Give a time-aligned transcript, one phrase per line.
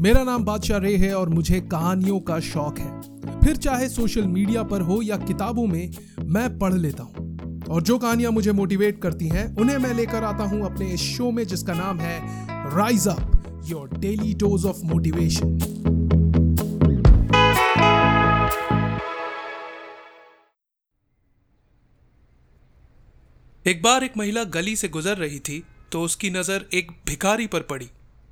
[0.00, 4.62] मेरा नाम बादशाह रे है और मुझे कहानियों का शौक है। फिर चाहे सोशल मीडिया
[4.62, 5.90] पर हो या किताबों में,
[6.24, 10.44] मैं पढ़ लेता हूँ। और जो कहानियाँ मुझे मोटिवेट करती हैं, उन्हें मैं लेकर आता
[10.44, 12.18] हूँ अपने इस शो में जिसका नाम है
[12.76, 15.58] rise up your daily dose of motivation
[23.66, 25.62] एक बार एक महिला गली से गुजर रही थी
[25.92, 27.90] तो उसकी नज़र एक भिखारी पर पड़ी।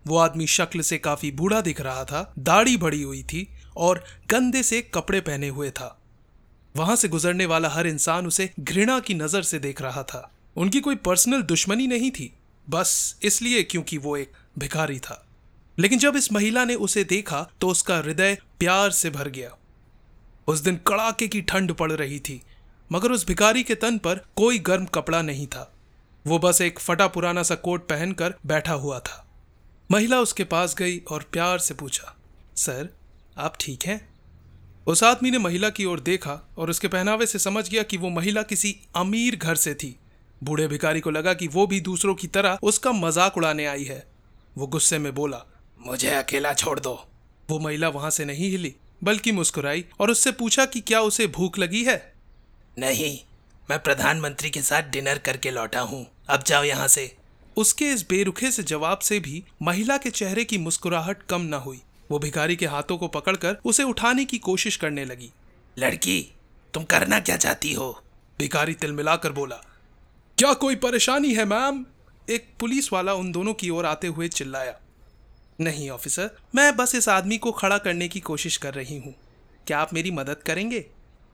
[0.08, 4.62] वो आदमी शक्ल से काफ़ी बूढ़ा दिख रहा था, दाढ़ी बड़ी हुई थी और गंदे
[4.62, 5.94] से कपड़े पहने हुए था।
[6.74, 10.80] वहाँ से गुजरने वाला हर इंसान उसे घृणा की नज़र से देख रहा था। उनकी
[10.80, 12.32] कोई पर्सनल दुश्मनी नहीं थी,
[12.66, 15.24] बस इसलिए क्योंकि वो एक भिखारी था।
[15.78, 19.50] लेकिन जब इस महिला ने उसे देखा तो उसका हृदय प्यार से भर गया।
[20.48, 22.40] उस दिन कड़ाके की ठंड पड़ रही थी,
[22.90, 25.72] मगर उस भिखारी के तन पर कोई गर्म कपड़ा नहीं था।
[26.24, 29.24] वो बस एक फटा पुराना सा कोट पहनकर बैठा हुआ था।
[29.90, 32.14] महिला उसके पास गई और प्यार से पूछा,
[32.56, 32.88] सर,
[33.38, 34.00] आप ठीक हैं?
[34.86, 38.08] उस आदमी ने महिला की ओर देखा और उसके पहनावे से समझ गया कि वो
[38.10, 39.96] महिला किसी अमीर घर से थी।
[40.44, 44.06] बूढ़े भिखारी को लगा कि वो भी दूसरों की तरह उसका मज़ाक उड़ाने आई है।
[44.58, 45.44] वो गुस्से में बोला,
[45.80, 46.92] मुझे अकेला छोड़ दो।
[47.50, 51.58] वो महिला वहाँ से नहीं हिली, बल्कि मुस्कुराई और उससे पूछा कि क्या उसे भूख
[51.58, 51.96] लगी है?
[52.78, 53.18] नहीं,
[53.70, 57.14] मैं प्रधानमंत्री के साथ डिनर करके लौटा हूँ। अब जाओ यहाँ से।
[57.58, 61.80] उसके इस बेरुखे से जवाब से भी महिला के चेहरे की मुस्कुराहट कम न हुई।
[62.10, 65.30] वो भिखारी के हाथों को पकड़कर उसे उठाने की कोशिश करने लगी।
[65.78, 66.20] लड़की
[66.74, 68.02] तुम करना क्या चाहती हो?
[68.38, 69.56] भिखारी तिल मिलाकर बोला
[70.38, 71.84] क्या कोई परेशानी है मैम?
[72.30, 74.78] एक पुलिस वाला उन दोनों की ओर आते हुए चिल्लाया
[75.60, 79.14] नहीं ऑफिसर मैं बस इस आदमी को खड़ा करने की कोशिश कर रही हूँ।
[79.66, 80.80] क्या आप मेरी मदद करेंगे?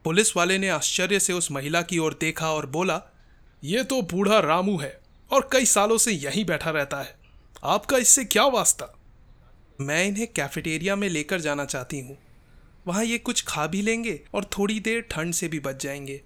[0.04, 3.00] पुलिस वाले ने आश्चर्य से उस महिला की ओर देखा और बोला
[3.64, 7.16] ये तो बूढ़ा रामू है। और कई सालों से यहीं बैठा रहता है।
[7.64, 8.98] आपका इससे क्या वास्ता?
[9.80, 12.18] मैं इन्हें कैफेटेरिया में लेकर जाना चाहती हूँ।
[12.86, 16.22] वहाँ ये कुछ खा भी लेंगे और थोड़ी देर ठंड से भी बच जाएँगे।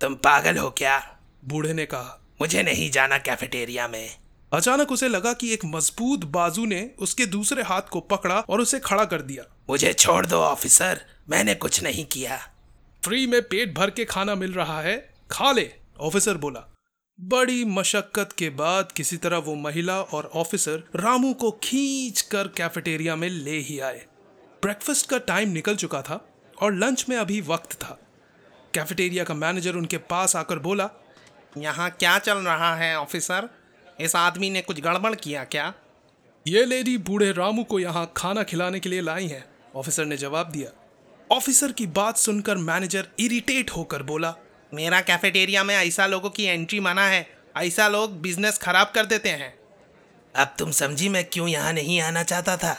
[0.00, 1.18] तुम पागल हो क्या?
[1.44, 4.16] बूढ़े ने कहा। मुझे नहीं जाना कैफेटेरिया में।
[4.52, 8.78] अचानक उसे लगा कि एक मज़बूत बाजू ने उसके दूसरे हाथ को पकड़ा और उसे
[8.78, 12.36] खड़ा कर दिया। मुझे छोड़ दो ऑफिसर मैंने कुछ नहीं किया।
[13.04, 16.73] फ्री में पेट भर के खाना मिल रहा है। खा ले ऑफिसर बोला।
[17.18, 23.14] बड़ी मशक्कत के बाद किसी तरह वो महिला और ऑफिसर रामू को खींच कर कैफेटेरिया
[23.16, 24.04] में ले ही आए।
[24.62, 26.20] ब्रेकफास्ट का टाइम निकल चुका था
[26.62, 27.98] और लंच में अभी वक्त था।
[28.74, 30.90] कैफेटेरिया का मैनेजर उनके पास आकर बोला
[31.58, 33.48] यहाँ क्या चल रहा है ऑफिसर?
[34.00, 35.72] इस आदमी ने कुछ गड़बड़ किया क्या?
[36.46, 39.44] ये लेडी बूढ़े रामू को यहाँ खाना खिलाने के लिए लाई है
[39.76, 40.70] ऑफिसर ने जवाब दिया।
[41.30, 44.34] ऑफिसर की बात सुनकर मैनेजर इरिटेट होकर बोला
[44.74, 47.26] मेरा कैफेटेरिया में ऐसा लोगों की एंट्री मना है
[47.56, 49.52] ऐसा लोग बिज़नेस खराब कर देते हैं।
[50.34, 52.72] अब तुम समझी मैं क्यों यहाँ नहीं आना चाहता था?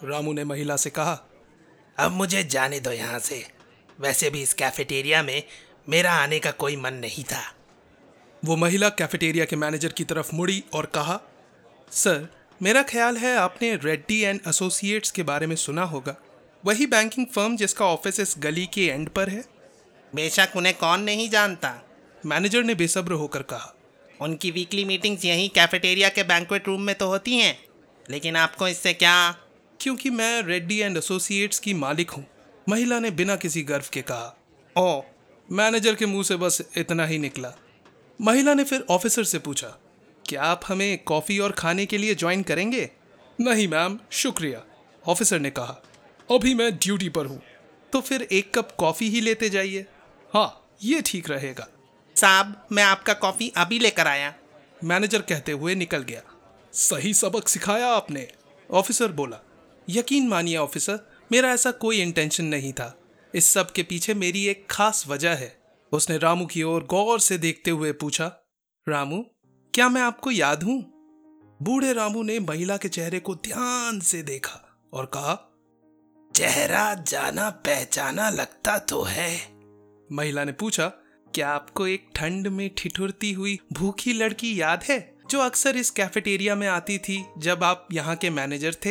[0.00, 1.18] रामू ने महिला से कहा
[1.98, 3.44] अब मुझे जाने दो यहाँ से।
[4.00, 5.42] वैसे भी इस कैफेटेरिया में
[5.88, 7.42] मेरा आने का कोई मन नहीं था।
[8.42, 11.20] वो महिला कैफेटेरिया के मैनेजर की तरफ़ मुड़ी और कहा
[11.92, 12.28] सर
[12.60, 16.14] मेरा ख्याल है आपने रेड्डी एंड एसोसिएट्स के बारे में सुना होगा।
[16.64, 19.44] वही बैंकिंग फर्म जिसका ऑफ़िस इस गली के एंड पर है।
[20.12, 21.74] बेशक उन्हें कौन नहीं जानता।
[22.26, 23.74] मैनेजर ने बेसब्र होकर कहा
[24.20, 27.58] उनकी वीकली मीटिंग्स यहीं कैफेटेरिया के बैंकवेट रूम में तो होती हैं।
[28.10, 29.30] लेकिन आपको इससे क्या?
[29.80, 32.24] क्योंकि मैं रेड्डी एंड एसोसिएट्स की मालिक हूँ।
[32.68, 34.36] महिला ने बिना किसी गर्व के कहा
[34.76, 35.00] ओ।
[35.48, 37.52] मैनेजर के मुँह से बस इतना ही निकला।
[38.20, 39.76] महिला ने फिर ऑफिसर से पूछा
[40.24, 42.90] क्या आप हमें कॉफ़ी और खाने के लिए ज्वाइन करेंगे?
[43.40, 44.62] नहीं मैम शुक्रिया
[45.02, 45.82] ऑफिसर ने कहा।
[46.30, 47.40] अभी मैं ड्यूटी पर हूँ
[47.92, 49.86] तो फिर एक कप कॉफ़ी ही लेते जाइए।
[50.34, 51.66] हाँ ये ठीक रहेगा।
[52.16, 54.34] साहब मैं आपका कॉफ़ी अभी लेकर आया।
[54.84, 56.22] मैनेजर कहते हुए निकल गया।
[56.72, 58.28] सही सबक सिखाया आपने
[58.70, 59.38] ऑफिसर बोला।
[59.88, 61.00] यकीन मानिए ऑफिसर
[61.32, 62.96] मेरा ऐसा कोई इंटेंशन नहीं था।
[63.34, 65.60] इस सब के पीछे मेरी एक खास वजह है।
[65.92, 68.32] उसने रामू की ओर गौर से देखते हुए पूछा
[68.88, 69.24] रामू
[69.74, 70.80] क्या मैं आपको याद हूँ?
[71.62, 74.60] बूढ़े रामू ने महिला के चेहरे को ध्यान से देखा
[74.92, 75.34] और कहा
[76.36, 79.49] चेहरा जाना पहचाना लगता तो है।
[80.12, 80.86] महिला ने पूछा,
[81.34, 86.54] क्या आपको एक ठंड में ठिठुरती हुई भूखी लड़की याद है जो अक्सर इस कैफेटेरिया
[86.54, 88.90] में आती थी जब आप यहाँ के मैनेजर थे?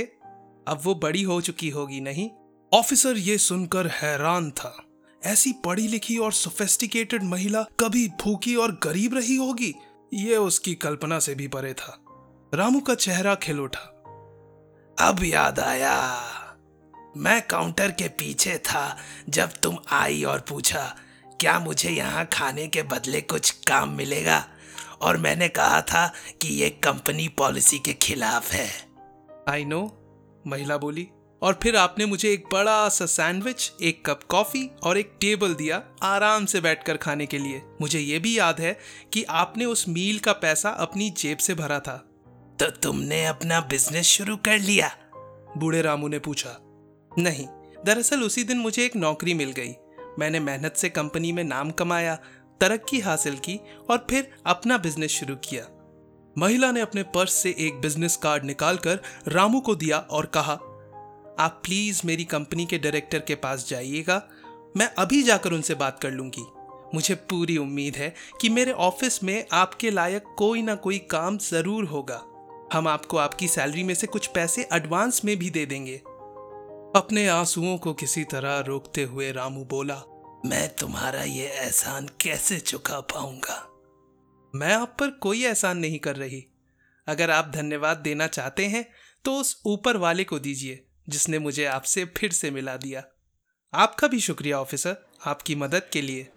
[0.67, 2.29] अब वो बड़ी हो चुकी होगी, नहीं?
[2.73, 4.83] ऑफिसर ये सुनकर हैरान था।
[5.25, 9.75] ऐसी पढ़ी लिखी और सोफेस्टिकेटेड महिला कभी भूखी और गरीब रही होगी?
[10.13, 12.05] ये उसकी कल्पना से भी परे था।
[12.53, 13.95] रामू का चेहरा खिल उठा।
[14.99, 16.21] अब याद आया।
[17.17, 18.97] मैं काउंटर के पीछे था
[19.29, 20.95] जब तुम आई और पूछा
[21.39, 24.45] क्या मुझे यहाँ खाने के बदले कुछ काम मिलेगा?
[25.01, 28.69] और मैंने कहा था कि ये कंपनी पॉलिसी के खिलाफ है।
[29.49, 29.81] आई नो
[30.47, 31.07] महिला बोली
[31.41, 35.83] और फिर आपने मुझे एक बड़ा सा सैंडविच एक कप कॉफ़ी और एक टेबल दिया
[36.03, 38.79] आराम से बैठकर खाने के लिए। मुझे ये भी याद है
[39.13, 41.97] कि आपने उस मील का पैसा अपनी जेब से भरा था।
[42.59, 44.95] तो तुमने अपना बिज़नेस शुरू कर लिया?
[45.57, 46.57] बूढ़े रामू ने पूछा।
[47.19, 47.45] नहीं
[47.85, 49.73] दरअसल उसी दिन मुझे एक नौकरी मिल गई।
[50.19, 52.15] मैंने मेहनत से कंपनी में नाम कमाया,
[52.61, 55.67] तरक्की हासिल की और फिर अपना बिज़नेस शुरू किया।
[56.35, 60.53] महिला ने अपने पर्स से एक बिज़नेस कार्ड निकालकर रामू को दिया और कहा,
[61.39, 64.21] आप प्लीज़ मेरी कंपनी के डायरेक्टर के पास जाइएगा।
[64.77, 66.45] मैं अभी जाकर उनसे बात कर लूँगी।
[66.95, 71.85] मुझे पूरी उम्मीद है कि मेरे ऑफ़िस में आपके लायक कोई ना कोई काम ज़रूर
[71.85, 72.21] होगा।
[72.73, 76.01] हम आपको आपकी सैलरी में से कुछ पैसे एडवांस में भी दे देंगे।
[76.95, 80.01] अपने आंसुओं को किसी तरह रोकते हुए रामू बोला
[80.45, 83.69] मैं तुम्हारा ये एहसान कैसे चुका पाऊँगा?
[84.55, 86.45] मैं आप पर कोई एहसान नहीं कर रही।
[87.07, 88.91] अगर आप धन्यवाद देना चाहते हैं
[89.25, 93.03] तो उस ऊपर वाले को दीजिए जिसने मुझे आपसे फिर से मिला दिया।
[93.73, 96.27] आपका भी शुक्रिया ऑफिसर। आपकी मदद के लिए।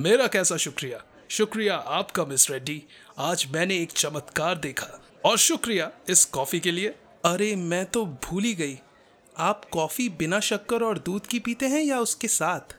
[0.00, 1.04] मेरा कैसा शुक्रिया?
[1.28, 2.82] शुक्रिया आपका मिस रेड्डी।
[3.18, 6.88] आज मैंने एक चमत्कार देखा। और शुक्रिया इस कॉफ़ी के लिए।
[7.24, 8.78] अरे मैं तो भूल ही गई।
[9.36, 12.74] आप कॉफ़ी बिना शक्कर और दूध की पीते हैं या उसके साथ?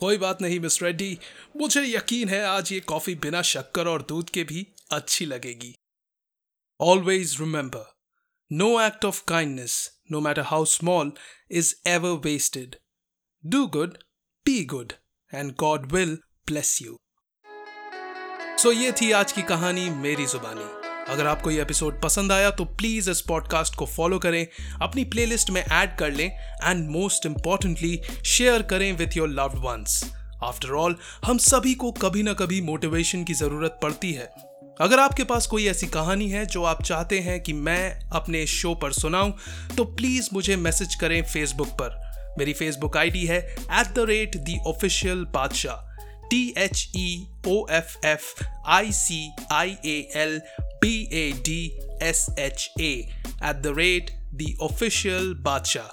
[0.00, 1.18] कोई बात नहीं मिस रेड्डी
[1.56, 5.74] मुझे यकीन है, आज ये कॉफ़ी बिना शक्कर और दूध के भी अच्छी लगेगी।
[6.80, 7.92] Always remember
[8.50, 11.12] no act of kindness no matter how small
[11.50, 12.76] is ever wasted
[13.44, 13.98] do good
[14.46, 14.92] be good
[15.32, 16.96] and God will bless you
[18.58, 20.77] so ये थी आज की कहानी मेरी जुबानी।
[21.08, 24.46] अगर आपको ये एपिसोड पसंद आया तो प्लीज़ इस पॉडकास्ट को फॉलो करें,
[24.82, 26.26] अपनी प्लेलिस्ट में ऐड कर लें
[26.64, 30.02] एंड मोस्ट इंपॉर्टेंटली शेयर करें with your loved ones
[30.44, 34.30] after all हम सभी को कभी ना कभी मोटिवेशन की ज़रूरत पड़ती है।
[34.80, 38.74] अगर आपके पास कोई ऐसी कहानी है जो आप चाहते हैं कि मैं अपने शो
[38.74, 39.32] पर सुनाऊं
[39.76, 42.00] तो प्लीज़ मुझे मैसेज करें फेसबुक पर।
[42.38, 45.86] मेरी फेसबुक आईडी है at the rate the official Badshah
[46.30, 50.40] T H E O F F I C I A L
[50.81, 53.09] B A D S H A
[53.41, 55.89] at the rate the official Bacha.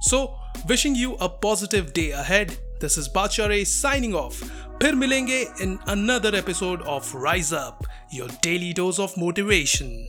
[0.00, 0.36] So,
[0.68, 2.56] wishing you a positive day ahead.
[2.80, 4.42] This is Bacha Ray signing off.
[4.80, 10.06] फिर मिलेंगे in another episode of Rise Up, your daily dose of motivation.